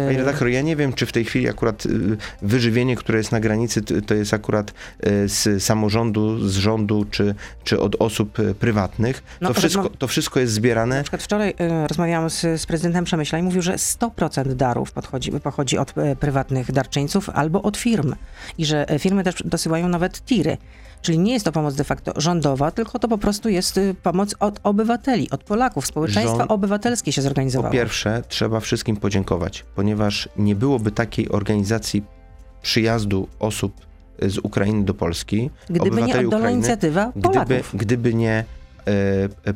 Panie 0.06 0.18
redaktor, 0.18 0.48
ja 0.48 0.62
nie 0.62 0.76
wiem, 0.76 0.92
czy 0.92 1.06
w 1.06 1.12
tej 1.12 1.24
chwili 1.24 1.48
akurat 1.48 1.86
y, 1.86 2.16
wyżywienie, 2.42 2.96
które 2.96 3.18
jest 3.18 3.32
na 3.32 3.40
granicy, 3.40 3.82
to 3.82 4.14
jest 4.14 4.34
akurat 4.34 4.70
y, 4.70 5.28
z 5.28 5.62
samorządu, 5.62 6.48
z 6.48 6.56
rządu, 6.56 7.06
czy, 7.10 7.34
czy 7.64 7.80
od 7.80 7.96
osób 7.98 8.38
prywatnych. 8.58 9.22
No, 9.40 9.48
to, 9.48 9.54
wszystko, 9.54 9.90
to 9.98 10.08
wszystko 10.08 10.40
jest 10.40 10.52
zbierane. 10.52 10.96
Na 10.96 11.02
przykład 11.02 11.22
wczoraj 11.22 11.50
y, 11.50 11.88
rozmawiałam 11.88 12.30
z, 12.30 12.40
z 12.60 12.66
prezydentem 12.66 13.04
Przemyśla 13.04 13.38
i 13.38 13.42
mówił, 13.42 13.62
że 13.62 13.74
100% 13.74 14.54
darów 14.54 14.92
podchodzi, 14.92 15.32
pochodzi 15.32 15.78
od 15.78 15.94
prywatnych 16.20 16.72
darczyńców 16.72 17.30
albo 17.30 17.62
od 17.62 17.76
firm. 17.76 18.14
I 18.58 18.66
że 18.66 18.86
firmy 18.98 19.24
też 19.24 19.34
dosyłają 19.44 19.88
nawet 19.88 20.24
tiry. 20.24 20.56
Czyli 21.02 21.18
nie 21.18 21.32
jest 21.32 21.44
to 21.44 21.52
pomoc 21.52 21.74
de 21.74 21.84
facto 21.84 21.91
rządowa, 22.16 22.70
tylko 22.70 22.98
to 22.98 23.08
po 23.08 23.18
prostu 23.18 23.48
jest 23.48 23.78
y, 23.78 23.94
pomoc 24.02 24.34
od 24.40 24.60
obywateli, 24.62 25.30
od 25.30 25.44
Polaków. 25.44 25.86
Społeczeństwo 25.86 26.36
Rząd- 26.38 26.52
obywatelskie 26.52 27.12
się 27.12 27.20
Po 27.20 27.22
zorganizowało. 27.22 27.72
pierwsze, 27.72 28.22
trzeba 28.28 28.60
wszystkim 28.60 28.96
podziękować, 28.96 29.64
ponieważ 29.74 30.28
nie 30.36 30.54
byłoby 30.54 30.90
takiej 30.90 31.28
organizacji 31.28 32.02
przyjazdu 32.62 33.28
osób 33.38 33.72
z 34.22 34.38
Ukrainy 34.38 34.84
do 34.84 34.94
Polski, 34.94 35.50
Gdyby 35.70 36.02
nie 36.02 36.14
oddolna 36.14 36.26
Ukrainy, 36.36 36.52
inicjatywa 36.52 37.12
gdyby, 37.16 37.28
Polaków. 37.28 37.70
gdyby 37.74 38.14
nie 38.14 38.32
e, 38.32 38.44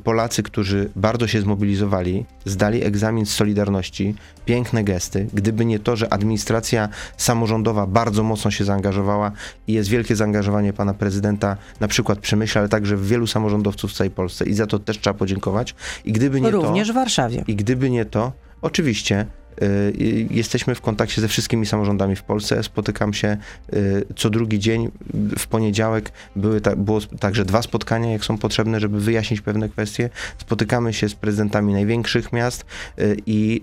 Polacy, 0.05 0.43
którzy 0.43 0.91
bardzo 0.97 1.27
się 1.27 1.41
zmobilizowali, 1.41 2.25
zdali 2.45 2.85
egzamin 2.85 3.27
z 3.27 3.31
Solidarności, 3.31 4.15
piękne 4.45 4.85
gesty, 4.85 5.27
gdyby 5.35 5.65
nie 5.65 5.79
to, 5.79 5.97
że 5.97 6.13
administracja 6.13 6.89
samorządowa 7.17 7.87
bardzo 7.87 8.23
mocno 8.23 8.51
się 8.51 8.65
zaangażowała 8.65 9.33
i 9.67 9.73
jest 9.73 9.89
wielkie 9.89 10.17
zaangażowanie 10.17 10.73
pana 10.73 10.95
prezydenta, 10.95 11.57
na 11.81 11.89
przykład 11.89 12.19
przy 12.19 12.37
Myśle, 12.37 12.59
ale 12.61 12.69
także 12.69 12.97
w 12.97 13.09
wielu 13.09 13.27
samorządowców 13.27 13.91
w 13.91 13.95
całej 13.95 14.11
Polsce 14.11 14.45
i 14.45 14.55
za 14.55 14.67
to 14.67 14.79
też 14.79 15.01
trzeba 15.01 15.15
podziękować. 15.15 15.75
I 16.05 16.13
gdyby 16.13 16.41
nie 16.41 16.51
Również 16.51 16.89
to, 16.89 16.93
w 16.93 16.97
Warszawie. 16.97 17.45
i 17.47 17.57
gdyby 17.57 17.91
nie 17.91 18.05
to, 18.05 18.33
oczywiście 18.63 19.27
Jesteśmy 20.31 20.75
w 20.75 20.81
kontakcie 20.81 21.21
ze 21.21 21.29
wszystkimi 21.29 21.67
samorządami 21.67 22.17
w 22.17 22.23
Polsce. 22.23 22.63
Spotykam 22.63 23.15
się 23.15 23.37
co 24.17 24.31
drugi 24.31 24.59
dzień. 24.59 24.91
W 25.39 25.47
poniedziałek 25.47 26.13
były 26.37 26.61
ta, 26.61 26.77
było 26.77 27.01
także 27.01 27.45
dwa 27.45 27.63
spotkania, 27.63 28.13
jak 28.13 28.25
są 28.25 28.39
potrzebne, 28.39 28.81
żeby 28.81 29.01
wyjaśnić 29.01 29.41
pewne 29.41 29.69
kwestie. 29.69 30.11
Spotykamy 30.39 30.93
się 30.93 31.09
z 31.09 31.15
prezydentami 31.15 31.73
największych 31.73 32.33
miast 32.33 32.67
i 33.27 33.63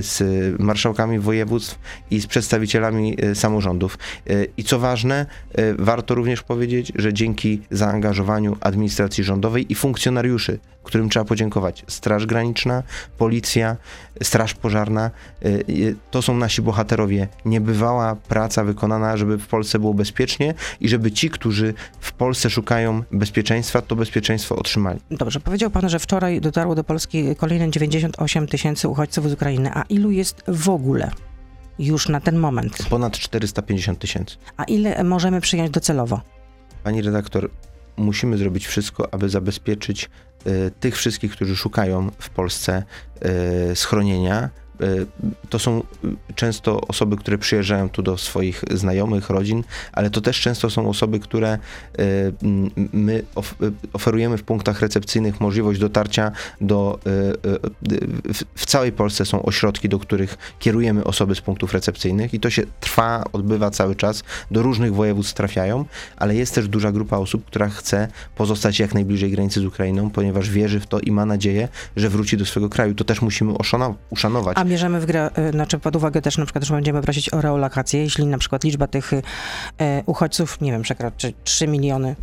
z 0.00 0.22
marszałkami 0.60 1.18
województw 1.18 1.78
i 2.10 2.20
z 2.20 2.26
przedstawicielami 2.26 3.16
samorządów. 3.34 3.98
I 4.56 4.64
co 4.64 4.78
ważne, 4.78 5.26
warto 5.78 6.14
również 6.14 6.42
powiedzieć, 6.42 6.92
że 6.94 7.12
dzięki 7.12 7.62
zaangażowaniu 7.70 8.56
administracji 8.60 9.24
rządowej 9.24 9.72
i 9.72 9.74
funkcjonariuszy, 9.74 10.58
którym 10.84 11.08
trzeba 11.08 11.24
podziękować, 11.24 11.84
Straż 11.88 12.26
Graniczna, 12.26 12.82
Policja, 13.18 13.76
Straż 14.22 14.54
Pożarna, 14.54 15.10
y, 15.10 15.10
y, 15.10 15.33
to 16.10 16.22
są 16.22 16.36
nasi 16.36 16.62
bohaterowie. 16.62 17.28
Niebywała 17.44 18.16
praca 18.16 18.64
wykonana, 18.64 19.16
żeby 19.16 19.38
w 19.38 19.46
Polsce 19.46 19.78
było 19.78 19.94
bezpiecznie 19.94 20.54
i 20.80 20.88
żeby 20.88 21.12
ci, 21.12 21.30
którzy 21.30 21.74
w 22.00 22.12
Polsce 22.12 22.50
szukają 22.50 23.02
bezpieczeństwa, 23.12 23.82
to 23.82 23.96
bezpieczeństwo 23.96 24.56
otrzymali. 24.56 25.00
Dobrze, 25.10 25.40
powiedział 25.40 25.70
pan, 25.70 25.88
że 25.88 25.98
wczoraj 25.98 26.40
dotarło 26.40 26.74
do 26.74 26.84
Polski 26.84 27.36
kolejne 27.36 27.70
98 27.70 28.46
tysięcy 28.46 28.88
uchodźców 28.88 29.30
z 29.30 29.32
Ukrainy. 29.32 29.70
A 29.74 29.82
ilu 29.82 30.10
jest 30.10 30.42
w 30.48 30.68
ogóle? 30.68 31.10
Już 31.78 32.08
na 32.08 32.20
ten 32.20 32.38
moment. 32.38 32.86
Ponad 32.90 33.18
450 33.18 33.98
tysięcy. 33.98 34.36
A 34.56 34.64
ile 34.64 35.04
możemy 35.04 35.40
przyjąć 35.40 35.70
docelowo? 35.70 36.20
Pani 36.84 37.02
redaktor, 37.02 37.50
musimy 37.96 38.38
zrobić 38.38 38.66
wszystko, 38.66 39.14
aby 39.14 39.28
zabezpieczyć 39.28 40.10
y, 40.46 40.70
tych 40.80 40.96
wszystkich, 40.96 41.32
którzy 41.32 41.56
szukają 41.56 42.10
w 42.18 42.30
Polsce 42.30 42.82
y, 43.72 43.76
schronienia, 43.76 44.50
E, 44.54 44.63
to 45.48 45.58
są 45.58 45.82
y, 46.04 46.34
często 46.34 46.80
osoby, 46.80 47.16
które 47.16 47.38
przyjeżdżają 47.38 47.88
tu 47.88 48.02
do 48.02 48.18
swoich 48.18 48.64
znajomych, 48.70 49.30
rodzin, 49.30 49.64
ale 49.92 50.10
to 50.10 50.20
też 50.20 50.40
często 50.40 50.70
są 50.70 50.88
osoby, 50.88 51.20
które 51.20 51.48
e, 51.48 51.58
my 52.92 53.12
y, 53.12 53.72
oferujemy 53.92 54.38
w 54.38 54.42
punktach 54.42 54.80
recepcyjnych 54.80 55.40
możliwość 55.40 55.80
dotarcia 55.80 56.32
do. 56.60 56.98
W 58.54 58.66
całej 58.66 58.92
Polsce 58.92 59.26
są 59.26 59.42
ośrodki, 59.42 59.88
do 59.88 59.98
których 59.98 60.38
kierujemy 60.58 61.04
osoby 61.04 61.34
z 61.34 61.40
punktów 61.40 61.72
recepcyjnych 61.72 62.34
i 62.34 62.40
to 62.40 62.50
się 62.50 62.62
trwa, 62.80 63.24
odbywa 63.32 63.70
cały 63.70 63.96
czas. 63.96 64.22
Do 64.50 64.62
różnych 64.62 64.94
województw 64.94 65.34
trafiają, 65.34 65.84
ale 66.16 66.34
jest 66.34 66.54
też 66.54 66.68
duża 66.68 66.92
grupa 66.92 67.16
osób, 67.16 67.44
która 67.44 67.68
chce 67.68 68.08
pozostać 68.36 68.78
jak 68.78 68.94
najbliżej 68.94 69.30
granicy 69.30 69.60
z 69.60 69.64
Ukrainą, 69.64 70.10
ponieważ 70.10 70.50
wierzy 70.50 70.80
w 70.80 70.86
to 70.86 71.00
i 71.00 71.12
ma 71.12 71.26
nadzieję, 71.26 71.68
że 71.96 72.08
wróci 72.08 72.36
do 72.36 72.46
swojego 72.46 72.68
kraju. 72.68 72.94
To 72.94 73.04
też 73.04 73.22
musimy 73.22 73.52
uszanować 74.10 74.56
bierzemy 74.64 75.00
w 75.00 75.06
grę, 75.06 75.30
y, 75.38 75.50
znaczy 75.50 75.78
pod 75.78 75.96
uwagę 75.96 76.22
też 76.22 76.38
na 76.38 76.44
przykład, 76.44 76.64
że 76.64 76.74
będziemy 76.74 77.02
prosić 77.02 77.34
o 77.34 77.40
reolokację, 77.40 78.02
jeśli 78.02 78.26
na 78.26 78.38
przykład 78.38 78.64
liczba 78.64 78.86
tych 78.86 79.12
y, 79.12 79.22
uchodźców, 80.06 80.60
nie 80.60 80.72
wiem, 80.72 80.82
przekroczy 80.82 81.32
3 81.44 81.68
miliony 81.68 82.16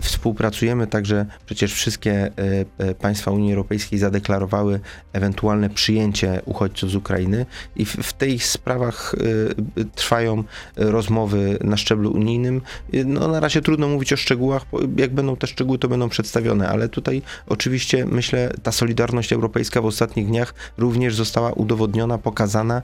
Współpracujemy 0.00 0.86
także, 0.86 1.26
przecież 1.46 1.74
wszystkie 1.74 2.12
e, 2.12 2.30
e, 2.78 2.94
państwa 2.94 3.30
Unii 3.30 3.52
Europejskiej 3.52 3.98
zadeklarowały 3.98 4.80
ewentualne 5.12 5.70
przyjęcie 5.70 6.42
uchodźców 6.44 6.90
z 6.90 6.94
Ukrainy 6.94 7.46
i 7.76 7.84
w, 7.84 7.90
w 7.90 8.12
tych 8.12 8.46
sprawach 8.46 9.14
e, 9.14 9.84
trwają 9.94 10.44
rozmowy 10.76 11.58
na 11.64 11.76
szczeblu 11.76 12.12
unijnym. 12.12 12.60
No, 13.04 13.28
na 13.28 13.40
razie 13.40 13.62
trudno 13.62 13.88
mówić 13.88 14.12
o 14.12 14.16
szczegółach, 14.16 14.64
jak 14.96 15.14
będą 15.14 15.36
te 15.36 15.46
szczegóły, 15.46 15.78
to 15.78 15.88
będą 15.88 16.08
przedstawione, 16.08 16.68
ale 16.68 16.88
tutaj 16.88 17.22
oczywiście 17.46 18.06
myślę, 18.06 18.52
ta 18.62 18.72
solidarność 18.72 19.32
europejska 19.32 19.80
w 19.80 19.86
ostatnich 19.86 20.26
dniach 20.26 20.54
również 20.78 21.14
została 21.14 21.52
udowodniona, 21.52 22.18
pokazana 22.18 22.82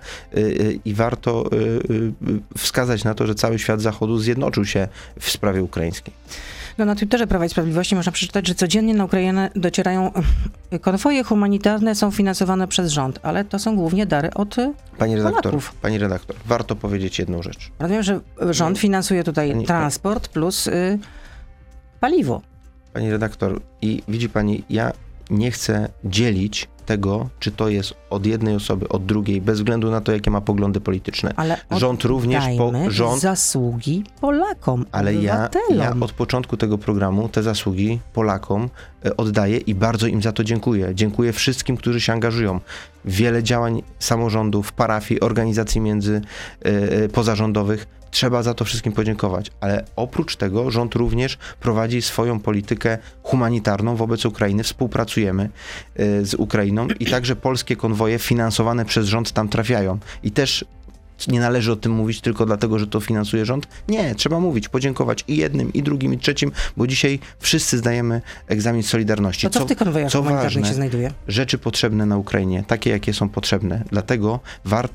i 0.85 0.95
warto 0.95 1.51
wskazać 2.59 3.05
na 3.05 3.15
to, 3.15 3.27
że 3.27 3.35
cały 3.35 3.59
świat 3.59 3.81
Zachodu 3.81 4.19
zjednoczył 4.19 4.65
się 4.65 4.89
w 5.21 5.31
sprawie 5.31 5.63
ukraińskiej. 5.63 6.15
No 6.79 6.85
na 6.85 6.95
Twitterze 6.95 7.27
Prawa 7.27 7.45
i 7.45 7.49
Sprawiedliwości 7.49 7.97
można 7.97 8.13
przeczytać, 8.13 8.49
że 8.49 8.55
codziennie 8.55 8.95
na 8.95 9.05
Ukrainę 9.05 9.51
docierają 9.57 10.13
konwoje 10.81 11.25
humanitarne, 11.25 11.95
są 11.95 12.11
finansowane 12.11 12.69
przez 12.69 12.91
rząd, 12.91 13.19
ale 13.23 13.45
to 13.45 13.59
są 13.59 13.77
głównie 13.77 14.07
dary 14.07 14.35
od 14.35 14.57
pani 14.99 15.17
redaktor, 15.17 15.43
Polaków. 15.43 15.75
Pani 15.83 15.99
redaktor, 15.99 16.37
warto 16.47 16.77
powiedzieć 16.77 17.19
jedną 17.19 17.43
rzecz. 17.43 17.71
Rozumiem, 17.79 18.03
że 18.03 18.21
rząd 18.41 18.79
finansuje 18.79 19.25
tutaj 19.25 19.51
pani, 19.51 19.67
transport 19.67 20.29
plus 20.29 20.67
y, 20.67 20.99
paliwo. 22.01 22.43
Pani 22.93 23.11
redaktor, 23.11 23.61
i 23.83 24.03
widzi 24.09 24.29
pani, 24.29 24.65
ja 24.71 24.93
nie 25.33 25.51
chcę 25.51 25.89
dzielić 26.05 26.69
tego, 26.87 27.29
czy 27.41 27.51
to 27.51 27.69
jest 27.69 27.95
od 28.11 28.27
jednej 28.27 28.57
osoby, 28.57 28.89
od 28.89 29.07
drugiej, 29.07 29.41
bez 29.41 29.59
względu 29.59 29.91
na 29.91 30.01
to, 30.01 30.13
jakie 30.13 30.31
ma 30.31 30.41
poglądy 30.41 30.81
polityczne. 30.81 31.33
Ale 31.37 31.57
rząd 31.71 32.05
również 32.05 32.45
po 32.59 32.73
rząd 32.89 33.21
zasługi 33.21 34.05
Polakom, 34.21 34.87
Ale 34.93 35.15
ja, 35.15 35.49
ja 35.77 35.95
od 36.01 36.13
początku 36.13 36.57
tego 36.57 36.79
programu 36.79 37.29
te 37.29 37.43
zasługi 37.43 38.01
Polakom 38.13 38.69
e, 39.05 39.17
oddaję 39.17 39.57
i 39.57 39.75
bardzo 39.75 40.07
im 40.07 40.23
za 40.23 40.33
to 40.33 40.45
dziękuję. 40.45 40.95
Dziękuję 40.95 41.33
wszystkim, 41.33 41.77
którzy 41.77 42.01
się 42.01 42.13
angażują. 42.13 42.61
Wiele 43.05 43.43
działań 43.43 43.83
samorządów, 43.99 44.73
parafii, 44.73 45.21
organizacji 45.21 45.81
między 45.81 46.21
y, 47.05 47.09
pozarządowych 47.09 47.87
trzeba 48.13 48.43
za 48.43 48.55
to 48.55 48.65
wszystkim 48.65 48.93
podziękować. 48.93 49.51
Ale 49.61 49.85
oprócz 49.97 50.37
tego 50.37 50.71
rząd 50.71 50.95
również 50.95 51.39
prowadzi 51.61 52.03
swoją 52.03 52.41
politykę 52.41 52.99
humanitarną 53.23 53.97
wobec 53.97 54.25
Ukrainy. 54.25 54.63
Współpracujemy 54.63 55.49
y, 56.01 56.27
z 56.27 56.35
Ukrainą 56.35 56.87
i 57.01 57.07
także 57.07 57.37
polskie 57.37 57.77
konwoje 57.77 58.19
finansowane 58.19 58.85
przez 58.85 59.07
rząd 59.07 59.33
tam 59.33 59.49
trafiają. 59.49 59.99
I 60.23 60.31
też 60.31 60.65
nie 61.29 61.41
należy 61.41 61.73
o 61.73 61.77
tym 61.77 61.93
mówić 61.93 62.21
tylko 62.21 62.47
dlatego, 62.47 62.79
że 62.79 62.87
to 62.87 63.01
finansuje 63.01 63.45
rząd. 63.45 63.67
Nie, 63.89 64.15
trzeba 64.15 64.41
mówić, 64.41 64.69
podziękować 64.69 65.25
i 65.29 65.37
jednym, 65.37 65.73
i 65.73 65.83
drugim, 65.83 66.15
i 66.15 66.19
trzecim, 66.19 66.53
bo 66.77 66.87
dzisiaj 66.87 67.19
wszyscy 67.39 67.79
zdajemy 67.79 68.21
egzamin 68.49 68.83
Solidarności. 68.83 69.47
To 69.47 69.51
co, 69.51 69.59
co 69.59 69.65
w 69.65 69.69
tych 69.69 69.79
konwojach 69.79 70.11
co 70.11 70.23
ważne, 70.23 70.65
się 70.65 70.75
znajduje? 70.75 71.13
Rzeczy 71.29 71.59
potrzebne 71.59 72.07
na 72.07 72.17
Ukrainie, 72.17 72.65
takie 72.67 72.91
jakie 72.91 73.15
są 73.15 73.29
potrzebne. 73.29 73.85
Dlatego 73.91 74.41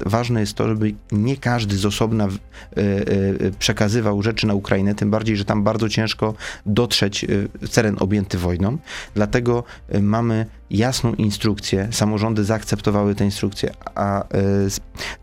ważne 0.05 0.39
jest 0.39 0.53
to, 0.53 0.67
żeby 0.67 0.93
nie 1.11 1.37
każdy 1.37 1.77
z 1.77 1.85
osobna 1.85 2.27
y, 2.27 2.81
y, 2.81 3.51
przekazywał 3.59 4.21
rzeczy 4.21 4.47
na 4.47 4.53
Ukrainę, 4.53 4.95
tym 4.95 5.11
bardziej, 5.11 5.37
że 5.37 5.45
tam 5.45 5.63
bardzo 5.63 5.89
ciężko 5.89 6.33
dotrzeć 6.65 7.25
w 7.61 7.69
teren 7.69 7.95
objęty 7.99 8.37
wojną. 8.37 8.77
Dlatego 9.15 9.63
mamy 10.01 10.45
jasną 10.69 11.13
instrukcję, 11.13 11.87
samorządy 11.91 12.43
zaakceptowały 12.43 13.15
te 13.15 13.25
instrukcje, 13.25 13.73
a 13.95 14.23
y, 14.23 14.27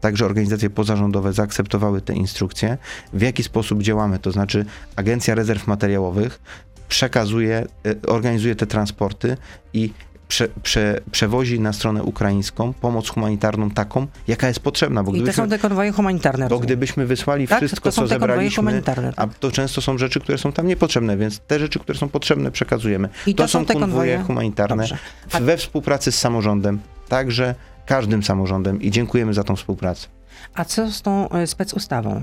także 0.00 0.24
organizacje 0.24 0.70
pozarządowe 0.70 1.32
zaakceptowały 1.32 2.00
te 2.00 2.14
instrukcje. 2.14 2.78
W 3.12 3.22
jaki 3.22 3.42
sposób 3.42 3.82
działamy? 3.82 4.18
To 4.18 4.32
znaczy 4.32 4.64
Agencja 4.96 5.34
Rezerw 5.34 5.66
Materiałowych 5.66 6.40
przekazuje, 6.88 7.66
y, 7.86 8.06
organizuje 8.06 8.56
te 8.56 8.66
transporty 8.66 9.36
i 9.72 9.92
prze, 10.34 10.48
prze, 10.62 11.00
przewozi 11.10 11.60
na 11.60 11.72
stronę 11.72 12.02
ukraińską 12.02 12.72
pomoc 12.72 13.08
humanitarną 13.08 13.70
taką, 13.70 14.06
jaka 14.28 14.48
jest 14.48 14.60
potrzebna. 14.60 15.02
Bo 15.02 15.12
I 15.12 15.22
to 15.22 15.32
są 15.32 15.48
te 15.48 15.58
konwoje 15.58 15.92
humanitarne. 15.92 16.48
Bo 16.48 16.58
gdybyśmy 16.58 17.06
wysłali 17.06 17.48
tak? 17.48 17.58
wszystko, 17.58 17.92
co 17.92 18.06
zebraliśmy, 18.06 18.82
a 19.16 19.26
to 19.26 19.50
często 19.50 19.80
są 19.80 19.98
rzeczy, 19.98 20.20
które 20.20 20.38
są 20.38 20.52
tam 20.52 20.66
niepotrzebne, 20.66 21.16
więc 21.16 21.38
te 21.38 21.58
rzeczy, 21.58 21.78
które 21.78 21.98
są 21.98 22.08
potrzebne, 22.08 22.50
przekazujemy. 22.50 23.08
I 23.26 23.34
to, 23.34 23.42
to 23.42 23.48
są, 23.48 23.58
są 23.58 23.64
te 23.64 23.72
konwoje, 23.72 23.88
konwoje 23.88 24.18
humanitarne 24.26 24.86
a... 25.32 25.40
we 25.40 25.56
współpracy 25.56 26.12
z 26.12 26.18
samorządem, 26.18 26.80
także 27.08 27.54
każdym 27.86 28.22
samorządem 28.22 28.82
i 28.82 28.90
dziękujemy 28.90 29.34
za 29.34 29.44
tą 29.44 29.56
współpracę. 29.56 30.08
A 30.54 30.64
co 30.64 30.90
z 30.90 31.02
tą 31.02 31.28
e, 31.28 31.46
specustawą 31.46 32.22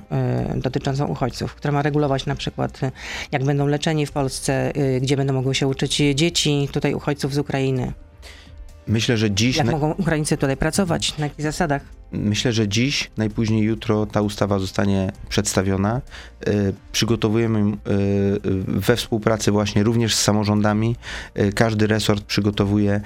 y, 0.55 0.59
dotyczącą 0.59 1.07
uchodźców, 1.07 1.55
która 1.55 1.71
ma 1.71 1.81
regulować 1.81 2.25
na 2.25 2.35
przykład, 2.35 2.83
y, 2.83 2.91
jak 3.31 3.43
będą 3.43 3.67
leczeni 3.67 4.05
w 4.05 4.11
Polsce, 4.11 4.73
gdzie 5.01 5.17
będą 5.17 5.33
mogły 5.33 5.55
się 5.55 5.67
uczyć 5.67 5.95
dzieci 6.15 6.69
tutaj 6.71 6.93
uchodźców 6.93 7.33
z 7.33 7.37
Ukrainy? 7.37 7.93
Myślę, 8.87 9.17
że 9.17 9.31
dziś. 9.31 9.57
Jak 9.57 9.65
na... 9.65 9.71
mogą 9.71 9.91
Ukraińcy 9.91 10.37
tutaj 10.37 10.57
pracować? 10.57 11.17
Na 11.17 11.25
jakich 11.25 11.41
zasadach? 11.41 12.00
Myślę, 12.11 12.53
że 12.53 12.67
dziś, 12.67 13.11
najpóźniej 13.17 13.63
jutro 13.63 14.05
ta 14.05 14.21
ustawa 14.21 14.59
zostanie 14.59 15.11
przedstawiona. 15.29 16.01
E, 16.47 16.53
przygotowujemy 16.91 17.59
e, 17.59 17.73
we 18.67 18.95
współpracy 18.95 19.51
właśnie 19.51 19.83
również 19.83 20.15
z 20.15 20.21
samorządami. 20.21 20.95
Każdy 21.55 21.87
resort 21.87 22.23
przygotowuje 22.23 23.01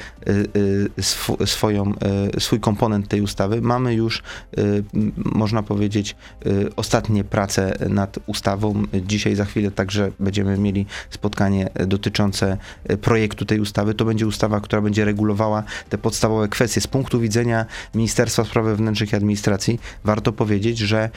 swoją, 1.45 1.93
swój 2.39 2.59
komponent 2.59 3.07
tej 3.07 3.21
ustawy. 3.21 3.61
Mamy 3.61 3.93
już, 3.93 4.23
można 5.17 5.63
powiedzieć, 5.63 6.15
ostatnie 6.75 7.23
prace 7.23 7.77
nad 7.89 8.19
ustawą. 8.25 8.83
Dzisiaj 8.93 9.35
za 9.35 9.45
chwilę 9.45 9.71
także 9.71 10.11
będziemy 10.19 10.57
mieli 10.57 10.85
spotkanie 11.09 11.69
dotyczące 11.87 12.57
projektu 13.01 13.45
tej 13.45 13.59
ustawy. 13.59 13.93
To 13.93 14.05
będzie 14.05 14.27
ustawa, 14.27 14.61
która 14.61 14.81
będzie 14.81 15.05
regulowała 15.05 15.63
te 15.89 15.97
podstawowe 15.97 16.47
kwestie. 16.47 16.81
Z 16.81 16.87
punktu 16.87 17.19
widzenia 17.19 17.65
Ministerstwa 17.95 18.45
Spraw 18.45 18.65
Wewnętrznych 18.65 18.94
i 19.01 19.15
Administracji 19.15 19.79
warto 20.03 20.33
powiedzieć, 20.33 20.77
że 20.77 21.09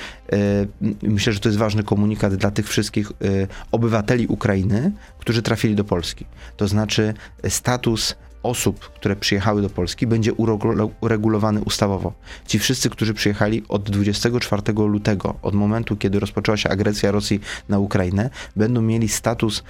myślę, 1.02 1.32
że 1.32 1.40
to 1.40 1.49
jest 1.49 1.58
ważny 1.58 1.82
komunikat 1.82 2.35
dla 2.35 2.50
tych 2.50 2.68
wszystkich 2.68 3.11
y, 3.11 3.49
obywateli 3.73 4.26
Ukrainy, 4.26 4.92
którzy 5.18 5.42
trafili 5.42 5.75
do 5.75 5.85
Polski. 5.85 6.25
To 6.56 6.68
znaczy 6.68 7.14
status 7.49 8.14
osób, 8.42 8.80
które 8.80 9.16
przyjechały 9.16 9.62
do 9.62 9.70
Polski, 9.70 10.06
będzie 10.06 10.32
uregulowany 11.00 11.61
ustawowo. 11.61 12.12
Ci 12.47 12.58
wszyscy, 12.58 12.90
którzy 12.90 13.14
przyjechali 13.14 13.62
od 13.68 13.90
24 13.90 14.62
lutego, 14.73 15.35
od 15.42 15.54
momentu, 15.54 15.97
kiedy 15.97 16.20
rozpoczęła 16.20 16.56
się 16.56 16.68
agresja 16.68 17.11
Rosji 17.11 17.40
na 17.68 17.78
Ukrainę, 17.78 18.30
będą 18.56 18.82
mieli 18.82 19.08
status 19.08 19.62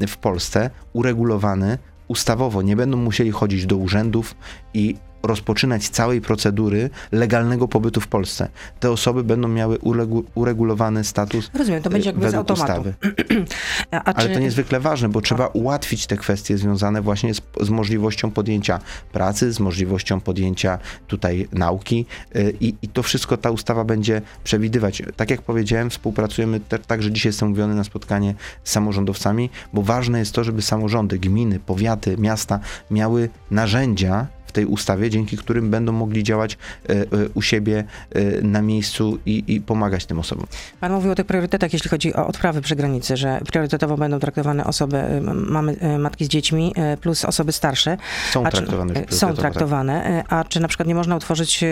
y, 0.00 0.06
w 0.06 0.16
Polsce 0.16 0.70
uregulowany 0.92 1.78
ustawowo. 2.08 2.62
Nie 2.62 2.76
będą 2.76 2.96
musieli 2.96 3.30
chodzić 3.30 3.66
do 3.66 3.76
urzędów 3.76 4.34
i 4.74 4.96
rozpoczynać 5.26 5.88
całej 5.88 6.20
procedury 6.20 6.90
legalnego 7.12 7.68
pobytu 7.68 8.00
w 8.00 8.08
Polsce. 8.08 8.48
Te 8.80 8.90
osoby 8.90 9.24
będą 9.24 9.48
miały 9.48 9.78
uregu 9.78 10.24
uregulowany 10.34 11.04
status 11.04 11.50
Rozumiem, 11.54 11.82
to 11.82 11.90
będzie 11.90 12.10
jakby 12.10 12.30
z 12.30 12.34
automatu. 12.34 12.62
ustawy. 12.62 12.94
A, 13.90 14.12
czy... 14.12 14.20
Ale 14.20 14.34
to 14.34 14.40
niezwykle 14.40 14.80
ważne, 14.80 15.08
bo 15.08 15.20
trzeba 15.20 15.46
ułatwić 15.46 16.06
te 16.06 16.16
kwestie 16.16 16.58
związane 16.58 17.02
właśnie 17.02 17.34
z, 17.34 17.40
z 17.60 17.70
możliwością 17.70 18.30
podjęcia 18.30 18.78
pracy, 19.12 19.52
z 19.52 19.60
możliwością 19.60 20.20
podjęcia 20.20 20.78
tutaj 21.06 21.48
nauki 21.52 22.06
y, 22.36 22.56
i, 22.60 22.74
i 22.82 22.88
to 22.88 23.02
wszystko 23.02 23.36
ta 23.36 23.50
ustawa 23.50 23.84
będzie 23.84 24.22
przewidywać. 24.44 25.02
Tak 25.16 25.30
jak 25.30 25.42
powiedziałem, 25.42 25.90
współpracujemy 25.90 26.60
te, 26.60 26.78
także 26.78 27.12
dzisiaj 27.12 27.30
jestem 27.30 27.48
umówiony 27.48 27.74
na 27.74 27.84
spotkanie 27.84 28.34
z 28.64 28.70
samorządowcami, 28.70 29.50
bo 29.72 29.82
ważne 29.82 30.18
jest 30.18 30.32
to, 30.32 30.44
żeby 30.44 30.62
samorządy, 30.62 31.18
gminy, 31.18 31.60
powiaty, 31.60 32.16
miasta 32.18 32.60
miały 32.90 33.28
narzędzia 33.50 34.26
tej 34.52 34.66
ustawie, 34.66 35.10
dzięki 35.10 35.36
którym 35.36 35.70
będą 35.70 35.92
mogli 35.92 36.22
działać 36.22 36.58
e, 36.88 36.92
e, 36.92 37.06
u 37.34 37.42
siebie 37.42 37.84
e, 38.10 38.42
na 38.42 38.62
miejscu 38.62 39.18
i, 39.26 39.44
i 39.46 39.60
pomagać 39.60 40.06
tym 40.06 40.18
osobom. 40.18 40.46
Pan 40.80 40.92
mówił 40.92 41.12
o 41.12 41.14
tych 41.14 41.26
priorytetach, 41.26 41.72
jeśli 41.72 41.90
chodzi 41.90 42.14
o 42.14 42.26
odprawy 42.26 42.60
przy 42.60 42.76
granicy, 42.76 43.16
że 43.16 43.40
priorytetowo 43.48 43.96
będą 43.96 44.18
traktowane 44.18 44.64
osoby, 44.64 45.02
mamy 45.34 45.76
matki 45.98 46.24
z 46.24 46.28
dziećmi 46.28 46.74
plus 47.00 47.24
osoby 47.24 47.52
starsze. 47.52 47.96
Są 48.30 48.44
traktowane. 48.44 48.94
Są 49.10 49.26
tak. 49.26 49.36
traktowane. 49.36 50.24
A 50.28 50.44
czy 50.44 50.60
na 50.60 50.68
przykład 50.68 50.88
nie 50.88 50.94
można 50.94 51.16
utworzyć 51.16 51.64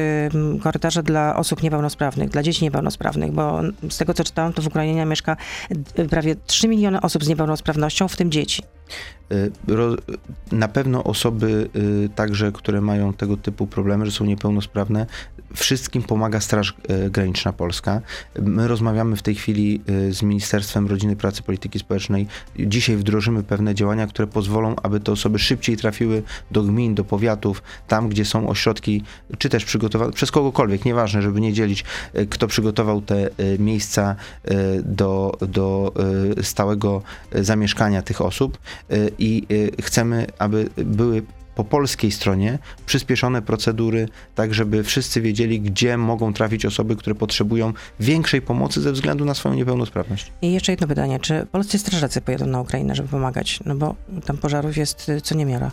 korytarza 0.63 1.03
dla 1.03 1.37
osób 1.37 1.63
niepełnosprawnych, 1.63 2.31
dla 2.31 2.43
dzieci 2.43 2.65
niepełnosprawnych, 2.65 3.33
bo 3.33 3.61
z 3.91 3.99
tego 3.99 4.15
co 4.15 4.25
czytałam, 4.25 4.53
to 4.53 4.63
w 4.63 4.67
Ukrainie 4.67 5.07
mieszka 5.07 5.37
prawie 6.11 6.37
3 6.47 6.69
miliony 6.69 7.01
osób 7.01 7.25
z 7.25 7.29
niepełnosprawnością, 7.29 8.09
w 8.09 8.17
tym 8.17 8.31
dzieci. 8.31 8.63
Y, 9.33 9.53
na 10.53 10.69
pewno 10.69 11.05
osoby 11.05 11.69
y, 12.05 12.09
także, 12.15 12.53
które 12.53 12.81
mają 12.81 13.13
tego 13.13 13.37
typu 13.37 13.67
problemy, 13.67 14.07
że 14.07 14.13
są 14.13 14.25
niepełnosprawne, 14.25 15.07
wszystkim 15.55 16.03
pomaga 16.03 16.41
Straż 16.41 16.75
y, 17.07 17.11
Graniczna 17.11 17.53
Polska. 17.53 18.01
My 18.43 18.69
rozmawiamy 18.69 19.17
w 19.17 19.23
tej 19.23 19.35
chwili 19.35 19.81
z 20.11 20.23
Ministerstwem 20.23 20.87
Rodziny, 20.87 21.17
Pracy, 21.17 21.43
Polityki 21.43 21.79
Społecznej. 21.79 22.27
Dzisiaj 22.59 22.97
wdrożymy 22.97 23.43
pewne 23.43 23.75
działania, 23.75 24.07
które 24.07 24.29
pozwolą, 24.29 24.77
aby 24.83 25.01
te 25.01 25.13
osoby 25.13 25.39
szybciej 25.39 25.77
trafiły 25.77 26.23
do 26.51 26.63
gmin, 26.63 26.95
do 26.95 27.05
powiatów, 27.05 27.63
tam, 27.89 28.09
gdzie 28.09 28.25
są 28.25 28.49
ośrodki, 28.49 29.03
czy 29.39 29.49
też 29.49 29.65
przygotowane, 29.65 30.13
przez 30.13 30.31
kogokolwiek, 30.31 30.85
nieważne, 30.85 31.23
żeby 31.23 31.41
nie 31.41 31.53
dzielić, 31.53 31.85
kto 32.31 32.47
przygotował 32.47 33.03
te 33.03 33.31
miejsca 33.59 34.17
do, 34.85 35.39
do 35.49 35.93
stałego 36.43 37.03
zamieszkania 37.33 38.03
tych 38.03 38.21
osób 38.21 38.59
i 39.19 39.47
y, 39.51 39.83
chcemy, 39.83 40.27
aby 40.39 40.69
były 40.77 41.23
po 41.55 41.65
polskiej 41.65 42.11
stronie 42.11 42.59
przyspieszone 42.87 43.43
procedury, 43.43 44.09
tak 44.35 44.55
żeby 44.55 44.85
wszyscy 44.85 45.21
wiedzieli, 45.21 45.61
gdzie 45.61 45.97
mogą 45.97 46.33
trafić 46.33 46.67
osoby, 46.67 46.97
które 46.97 47.15
potrzebują 47.15 47.73
większej 48.01 48.43
pomocy 48.43 48.81
ze 48.81 48.93
względu 48.93 49.25
na 49.25 49.35
swoją 49.35 49.55
niepełnosprawność. 49.55 50.33
I 50.43 50.53
jeszcze 50.53 50.73
jedno 50.73 50.87
pytanie, 50.87 51.21
czy 51.21 51.47
polscy 51.53 51.79
strażacy 51.79 52.21
pojadą 52.21 52.47
na 52.47 52.61
Ukrainę, 52.61 52.95
żeby 52.95 53.09
pomagać? 53.09 53.61
No 53.67 53.75
bo 53.75 53.95
tam 54.27 54.37
pożarów 54.39 54.77
jest 54.77 55.09
y, 55.09 55.21
co 55.21 55.35
niemiara. 55.35 55.71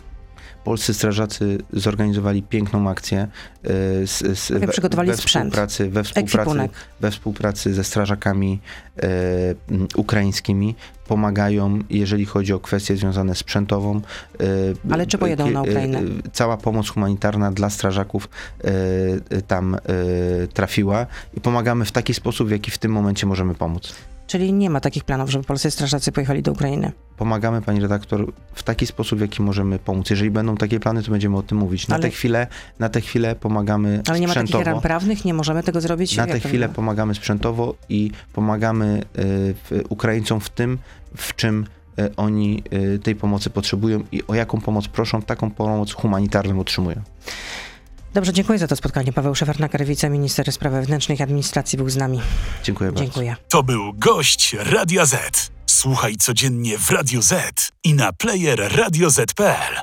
Polscy 0.64 0.94
strażacy 0.94 1.58
zorganizowali 1.72 2.42
piękną 2.42 2.90
akcję 2.90 3.18
e, 3.18 3.68
z, 4.06 4.38
z, 4.38 4.52
we, 4.52 4.68
przygotowali 4.68 5.10
we 5.10 5.16
współpracy, 5.16 5.90
we 5.90 6.04
współpracy, 6.04 6.68
we 7.00 7.10
współpracy 7.10 7.74
ze 7.74 7.84
strażakami 7.84 8.60
e, 9.02 9.08
ukraińskimi. 9.96 10.74
Pomagają, 11.06 11.78
jeżeli 11.90 12.26
chodzi 12.26 12.52
o 12.52 12.60
kwestie 12.60 12.96
związane 12.96 13.34
z 13.34 13.38
sprzętową. 13.38 14.00
E, 14.40 14.44
Ale 14.92 15.06
czy 15.06 15.18
pojedą 15.18 15.50
na 15.50 15.62
Ukrainę? 15.62 15.98
E, 15.98 16.02
cała 16.32 16.56
pomoc 16.56 16.88
humanitarna 16.88 17.52
dla 17.52 17.70
strażaków 17.70 18.28
tam 19.46 19.76
trafiła 20.54 21.06
i 21.34 21.40
pomagamy 21.40 21.84
w 21.84 21.92
taki 21.92 22.14
sposób, 22.14 22.48
w 22.48 22.50
jaki 22.50 22.70
w 22.70 22.78
tym 22.78 22.92
momencie 22.92 23.26
możemy 23.26 23.54
pomóc. 23.54 23.94
Czyli 24.32 24.52
nie 24.52 24.70
ma 24.70 24.80
takich 24.80 25.04
planów, 25.04 25.30
żeby 25.30 25.44
polscy 25.44 25.70
strażacy 25.70 26.12
pojechali 26.12 26.42
do 26.42 26.52
Ukrainy. 26.52 26.92
Pomagamy, 27.16 27.62
pani 27.62 27.80
redaktor, 27.80 28.32
w 28.54 28.62
taki 28.62 28.86
sposób, 28.86 29.18
w 29.18 29.22
jaki 29.22 29.42
możemy 29.42 29.78
pomóc. 29.78 30.10
Jeżeli 30.10 30.30
będą 30.30 30.56
takie 30.56 30.80
plany, 30.80 31.02
to 31.02 31.10
będziemy 31.10 31.36
o 31.36 31.42
tym 31.42 31.58
mówić. 31.58 31.88
Na, 31.88 31.94
Ale... 31.94 32.02
tę, 32.02 32.10
chwilę, 32.10 32.46
na 32.78 32.88
tę 32.88 33.00
chwilę 33.00 33.36
pomagamy 33.36 34.02
Ale 34.08 34.20
nie 34.20 34.28
ma 34.28 34.34
takich 34.34 34.60
ram 34.60 34.80
prawnych, 34.80 35.24
nie 35.24 35.34
możemy 35.34 35.62
tego 35.62 35.80
zrobić? 35.80 36.16
Na 36.16 36.26
tę 36.26 36.40
chwilę 36.40 36.68
pomagamy 36.68 37.14
sprzętowo 37.14 37.74
i 37.88 38.10
pomagamy 38.32 39.02
y, 39.72 39.88
Ukraińcom 39.88 40.40
w 40.40 40.50
tym, 40.50 40.78
w 41.16 41.34
czym 41.36 41.66
y, 41.98 42.16
oni 42.16 42.62
y, 42.72 42.98
tej 42.98 43.16
pomocy 43.16 43.50
potrzebują 43.50 44.04
i 44.12 44.22
o 44.28 44.34
jaką 44.34 44.60
pomoc 44.60 44.88
proszą, 44.88 45.22
taką 45.22 45.50
pomoc 45.50 45.92
humanitarną 45.92 46.60
otrzymują. 46.60 47.02
Dobrze, 48.14 48.32
dziękuję 48.32 48.58
za 48.58 48.66
to 48.68 48.76
spotkanie. 48.76 49.12
Paweł 49.12 49.34
Szefernak, 49.34 49.84
wiceminister 49.84 50.52
spraw 50.52 50.72
wewnętrznych 50.72 51.20
i 51.20 51.22
administracji 51.22 51.78
był 51.78 51.90
z 51.90 51.96
nami. 51.96 52.20
Dziękuję 52.62 52.92
bardzo. 52.92 53.04
Dziękuję. 53.04 53.36
To 53.48 53.62
był 53.62 53.92
gość 53.92 54.56
Radia 54.58 55.06
Z. 55.06 55.50
Słuchaj 55.66 56.16
codziennie 56.16 56.78
w 56.78 56.90
Radio 56.90 57.22
Z 57.22 57.72
i 57.84 57.94
na 57.94 58.12
player 58.12 58.72
radioz.pl. 58.76 59.82